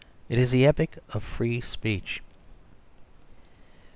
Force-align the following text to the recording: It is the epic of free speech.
It 0.29 0.39
is 0.39 0.49
the 0.49 0.65
epic 0.65 0.97
of 1.11 1.21
free 1.23 1.61
speech. 1.61 2.23